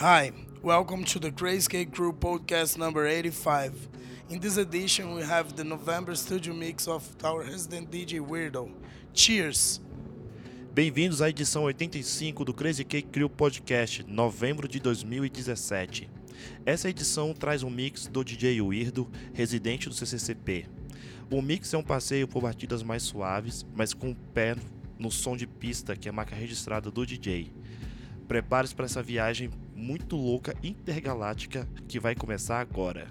Hi, 0.00 0.30
welcome 0.62 1.02
to 1.06 1.18
the 1.18 1.32
Crazy 1.32 1.84
Crew 1.84 2.12
podcast 2.12 2.78
number 2.78 3.04
85. 3.04 3.88
In 4.30 4.38
this 4.38 4.56
edition, 4.56 5.12
we 5.16 5.24
have 5.24 5.56
the 5.56 5.64
November 5.64 6.14
studio 6.14 6.54
mix 6.54 6.86
of 6.86 7.04
our 7.24 7.40
resident 7.40 7.90
DJ 7.90 8.20
Weirdo. 8.20 8.70
Cheers! 9.12 9.80
Bem-vindos 10.72 11.20
à 11.20 11.28
edição 11.28 11.64
85 11.64 12.44
do 12.44 12.54
Crazy 12.54 12.84
Cake 12.84 13.08
Crew 13.08 13.28
Podcast, 13.28 14.04
novembro 14.06 14.68
de 14.68 14.78
2017. 14.78 16.08
Essa 16.64 16.88
edição 16.88 17.34
traz 17.34 17.64
um 17.64 17.70
mix 17.70 18.06
do 18.06 18.22
DJ 18.22 18.62
Weirdo, 18.62 19.10
residente 19.34 19.88
do 19.88 19.96
CCCP. 19.96 20.66
O 21.28 21.42
mix 21.42 21.74
é 21.74 21.76
um 21.76 21.82
passeio 21.82 22.28
por 22.28 22.40
batidas 22.40 22.84
mais 22.84 23.02
suaves, 23.02 23.66
mas 23.74 23.92
com 23.92 24.12
o 24.12 24.16
pé 24.32 24.54
no 24.96 25.10
som 25.10 25.36
de 25.36 25.48
pista, 25.48 25.96
que 25.96 26.06
é 26.06 26.10
a 26.10 26.14
marca 26.14 26.36
registrada 26.36 26.88
do 26.88 27.04
DJ. 27.04 27.52
Prepare-se 28.28 28.76
para 28.76 28.84
essa 28.84 29.02
viagem 29.02 29.50
muito 29.78 30.16
louca 30.16 30.54
intergaláctica 30.62 31.66
que 31.86 32.00
vai 32.00 32.14
começar 32.14 32.60
agora. 32.60 33.06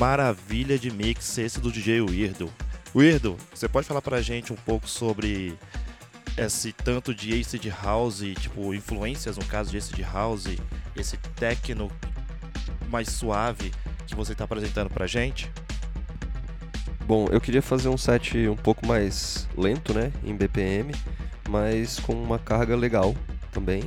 Maravilha 0.00 0.78
de 0.78 0.90
mix 0.90 1.36
esse 1.36 1.60
do 1.60 1.70
DJ 1.70 2.00
Weirdo. 2.00 2.50
Weirdo, 2.96 3.36
você 3.54 3.68
pode 3.68 3.86
falar 3.86 4.00
pra 4.00 4.22
gente 4.22 4.50
um 4.50 4.56
pouco 4.56 4.88
sobre 4.88 5.54
esse 6.38 6.72
tanto 6.72 7.14
de 7.14 7.38
acid 7.38 7.66
house, 7.66 8.22
tipo, 8.40 8.72
influências 8.72 9.36
no 9.36 9.44
caso 9.44 9.70
de 9.70 9.76
acid 9.76 10.00
house, 10.00 10.56
esse 10.96 11.18
techno 11.36 11.92
mais 12.88 13.10
suave 13.10 13.70
que 14.06 14.14
você 14.14 14.32
está 14.32 14.44
apresentando 14.44 14.88
pra 14.88 15.06
gente? 15.06 15.52
Bom, 17.04 17.26
eu 17.30 17.38
queria 17.38 17.60
fazer 17.60 17.90
um 17.90 17.98
set 17.98 18.48
um 18.48 18.56
pouco 18.56 18.86
mais 18.86 19.46
lento, 19.54 19.92
né, 19.92 20.10
em 20.24 20.34
BPM, 20.34 20.94
mas 21.46 22.00
com 22.00 22.14
uma 22.14 22.38
carga 22.38 22.74
legal 22.74 23.14
também 23.52 23.82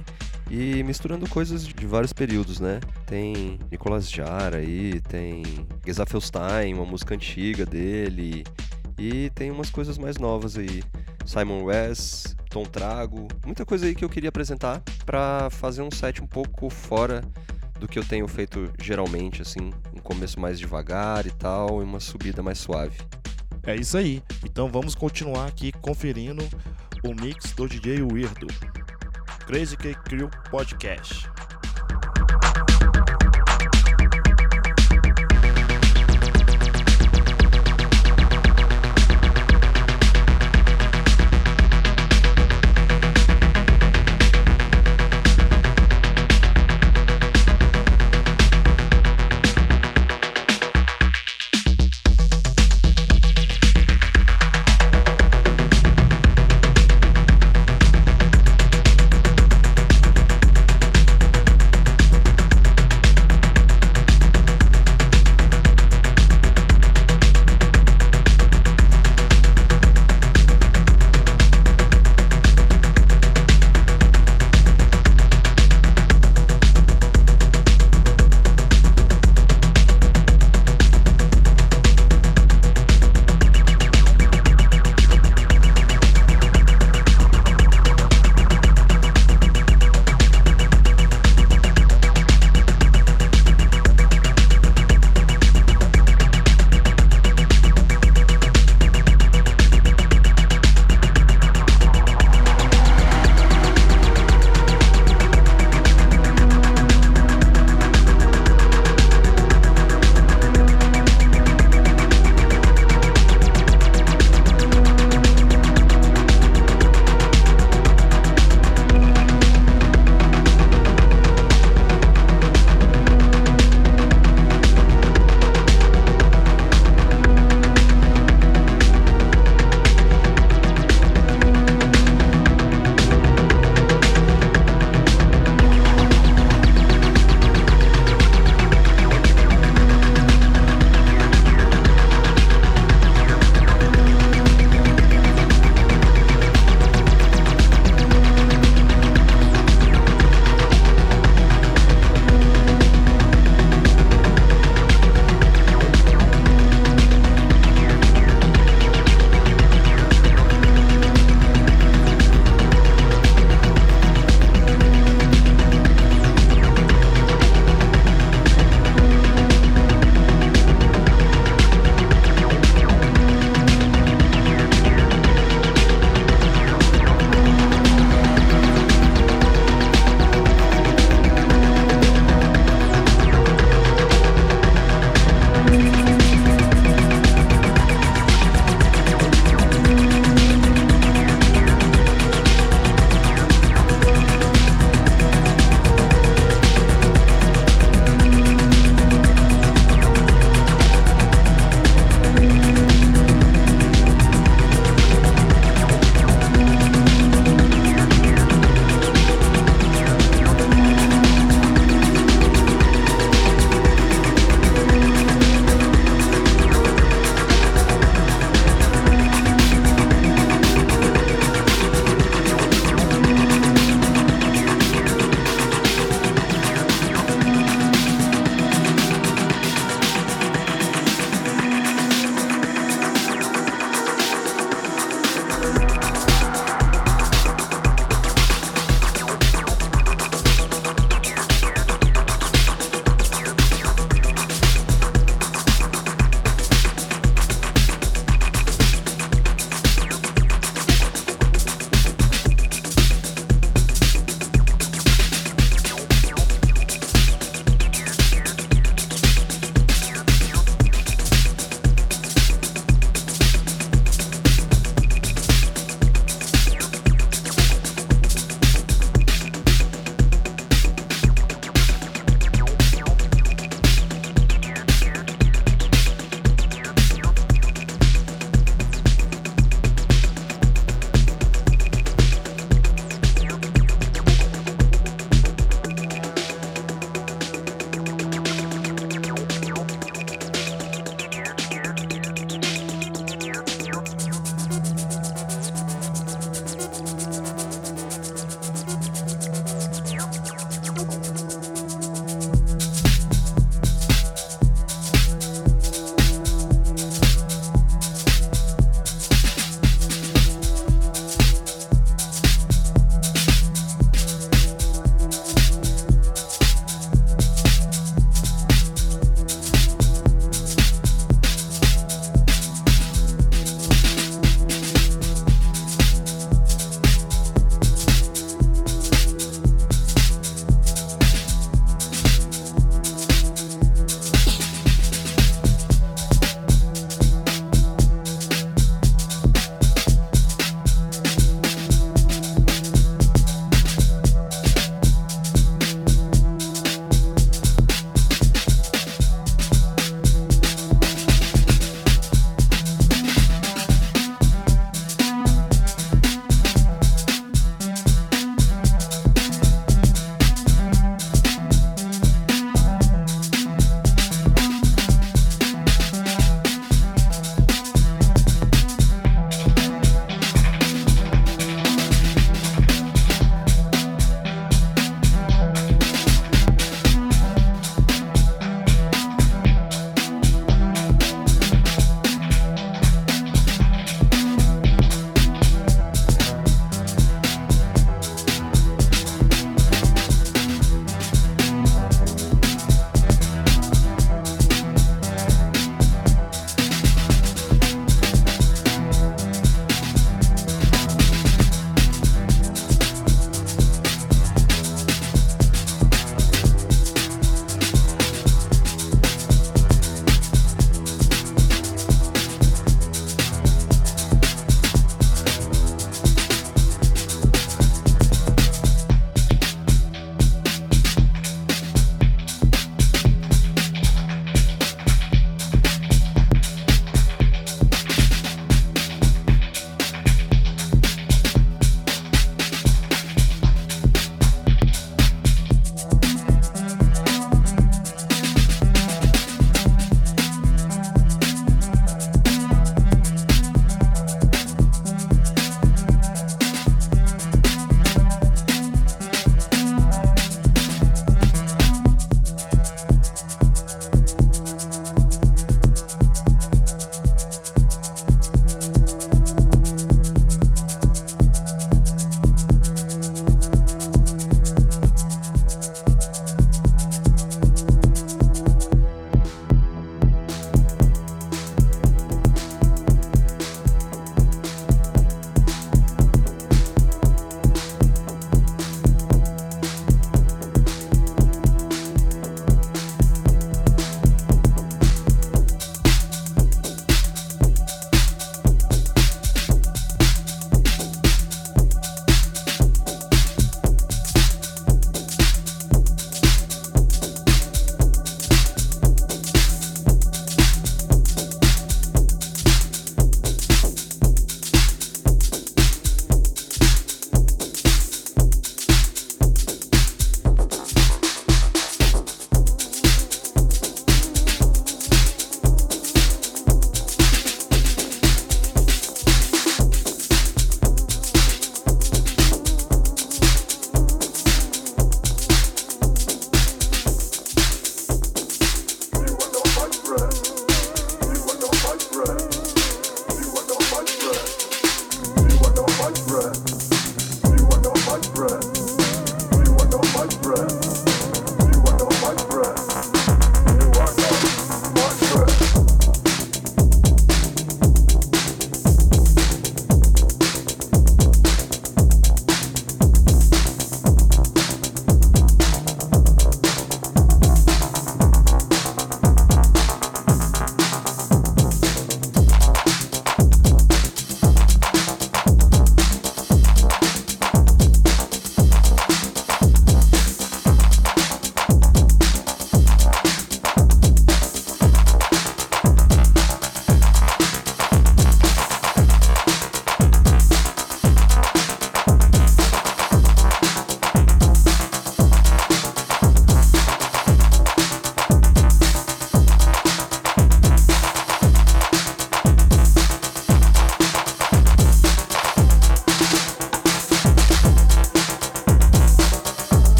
e 0.49 0.83
misturando 0.83 1.27
coisas 1.29 1.65
de 1.65 1.85
vários 1.85 2.13
períodos, 2.13 2.59
né? 2.59 2.79
Tem 3.05 3.59
Nicolas 3.71 4.09
Jara 4.09 4.57
aí, 4.57 5.01
tem 5.01 5.43
Gesafelstein, 5.85 6.73
uma 6.73 6.85
música 6.85 7.15
antiga 7.15 7.65
dele, 7.65 8.43
e 8.97 9.29
tem 9.31 9.51
umas 9.51 9.69
coisas 9.69 9.97
mais 9.97 10.17
novas 10.17 10.57
aí. 10.57 10.83
Simon 11.25 11.63
West, 11.63 12.35
Tom 12.49 12.63
Trago, 12.63 13.27
muita 13.45 13.65
coisa 13.65 13.85
aí 13.85 13.95
que 13.95 14.03
eu 14.03 14.09
queria 14.09 14.29
apresentar 14.29 14.81
para 15.05 15.49
fazer 15.49 15.81
um 15.81 15.89
set 15.89 16.21
um 16.21 16.27
pouco 16.27 16.69
fora 16.69 17.23
do 17.79 17.87
que 17.87 17.97
eu 17.97 18.05
tenho 18.05 18.27
feito 18.27 18.71
geralmente, 18.79 19.41
assim, 19.41 19.73
um 19.95 19.99
começo 19.99 20.39
mais 20.39 20.59
devagar 20.59 21.25
e 21.25 21.31
tal, 21.31 21.81
e 21.81 21.83
uma 21.83 21.99
subida 21.99 22.43
mais 22.43 22.59
suave. 22.59 22.97
É 23.65 23.75
isso 23.75 23.97
aí. 23.97 24.21
Então 24.43 24.69
vamos 24.69 24.93
continuar 24.93 25.47
aqui 25.47 25.71
conferindo 25.71 26.43
o 27.03 27.13
mix 27.13 27.53
do 27.53 27.67
DJ 27.67 28.01
Weirdo. 28.01 28.47
Crazy 29.45 29.75
Cake 29.75 30.03
Crew 30.07 30.29
Podcast. 30.51 31.27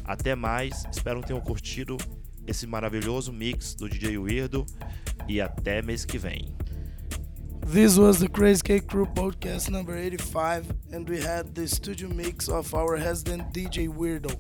Até 0.06 0.36
mais, 0.36 0.86
espero 0.90 1.20
que 1.20 1.28
tenham 1.28 1.42
curtido 1.42 1.98
esse 2.48 2.68
maravilhoso 2.68 3.32
mix 3.32 3.76
do 3.76 3.88
DJ 3.88 4.18
Weirdo 4.18 4.66
e 5.28 5.42
até 5.42 5.82
mês 5.82 6.06
que 6.06 6.18
vem. 6.18 6.54
This 7.66 7.98
was 7.98 8.20
the 8.20 8.28
Crazy 8.28 8.62
Cake 8.62 8.88
Crew 8.88 9.06
podcast 9.06 9.70
number 9.70 9.96
85, 9.96 10.66
and 10.92 11.10
we 11.10 11.22
had 11.22 11.56
the 11.56 11.66
studio 11.66 12.10
mix 12.10 12.50
of 12.50 12.74
our 12.74 12.98
resident 12.98 13.54
DJ 13.54 13.88
Weirdo. 13.88 14.38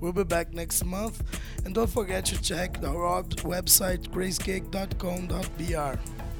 We'll 0.00 0.12
be 0.12 0.24
back 0.24 0.54
next 0.54 0.84
month, 0.84 1.22
and 1.64 1.74
don't 1.74 1.90
forget 1.90 2.24
to 2.26 2.40
check 2.40 2.78
our 2.84 3.24
website 3.42 4.08
crazycake.com.br. 4.10 6.31